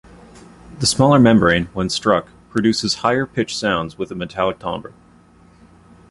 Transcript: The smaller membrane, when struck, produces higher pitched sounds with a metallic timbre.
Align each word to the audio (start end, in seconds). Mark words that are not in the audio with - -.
The 0.79 0.87
smaller 0.87 1.19
membrane, 1.19 1.65
when 1.73 1.87
struck, 1.91 2.29
produces 2.49 2.95
higher 3.05 3.27
pitched 3.27 3.55
sounds 3.59 3.99
with 3.99 4.11
a 4.11 4.15
metallic 4.15 4.57
timbre. 4.57 4.93